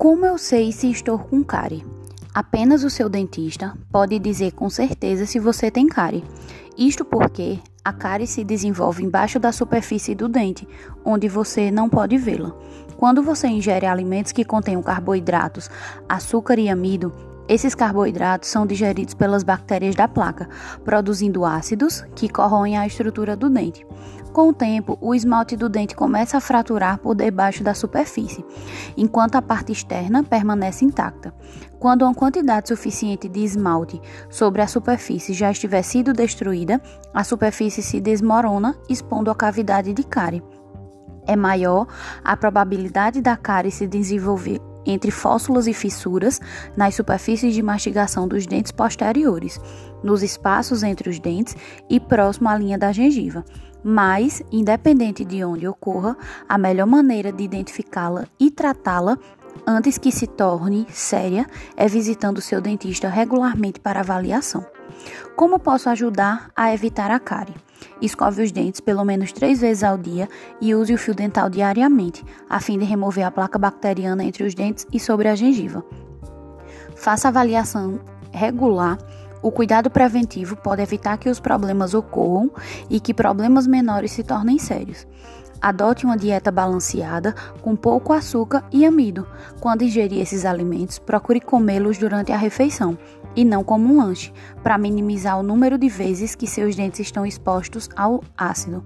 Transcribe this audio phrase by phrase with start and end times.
[0.00, 1.84] Como eu sei se estou com cárie?
[2.32, 6.24] Apenas o seu dentista pode dizer com certeza se você tem cárie.
[6.74, 10.66] Isto porque a cárie se desenvolve embaixo da superfície do dente,
[11.04, 12.50] onde você não pode vê-la.
[12.96, 15.68] Quando você ingere alimentos que contenham carboidratos,
[16.08, 17.12] açúcar e amido,
[17.50, 20.48] esses carboidratos são digeridos pelas bactérias da placa,
[20.84, 23.84] produzindo ácidos que corroem a estrutura do dente.
[24.32, 28.44] Com o tempo, o esmalte do dente começa a fraturar por debaixo da superfície,
[28.96, 31.34] enquanto a parte externa permanece intacta.
[31.80, 36.80] Quando uma quantidade suficiente de esmalte sobre a superfície já estiver sido destruída,
[37.12, 40.40] a superfície se desmorona, expondo a cavidade de cárie.
[41.26, 41.88] É maior
[42.22, 46.40] a probabilidade da cárie se desenvolver entre fóssulas e fissuras
[46.76, 49.60] nas superfícies de mastigação dos dentes posteriores,
[50.02, 51.56] nos espaços entre os dentes
[51.88, 53.44] e próximo à linha da gengiva.
[53.82, 56.16] Mas, independente de onde ocorra,
[56.48, 59.18] a melhor maneira de identificá-la e tratá-la
[59.66, 61.46] antes que se torne séria
[61.76, 64.64] é visitando seu dentista regularmente para avaliação.
[65.34, 67.54] Como posso ajudar a evitar a cárie?
[68.00, 70.28] Escove os dentes pelo menos três vezes ao dia
[70.60, 74.54] e use o fio dental diariamente, a fim de remover a placa bacteriana entre os
[74.54, 75.84] dentes e sobre a gengiva.
[76.96, 78.00] Faça avaliação
[78.32, 78.98] regular.
[79.42, 82.50] O cuidado preventivo pode evitar que os problemas ocorram
[82.88, 85.06] e que problemas menores se tornem sérios.
[85.60, 89.26] Adote uma dieta balanceada com pouco açúcar e amido.
[89.60, 92.96] Quando ingerir esses alimentos, procure comê-los durante a refeição
[93.36, 97.24] e não como um lanche, para minimizar o número de vezes que seus dentes estão
[97.24, 98.82] expostos ao ácido.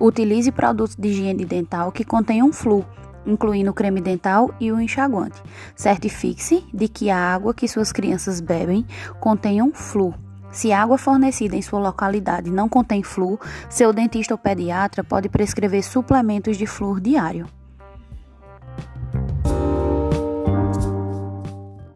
[0.00, 2.84] Utilize produtos de higiene dental que contenham flu,
[3.26, 5.42] incluindo o creme dental e o enxaguante.
[5.74, 8.86] Certifique-se de que a água que suas crianças bebem
[9.20, 10.14] contenham flu.
[10.50, 15.28] Se a água fornecida em sua localidade não contém flúor, seu dentista ou pediatra pode
[15.28, 17.46] prescrever suplementos de flúor diário.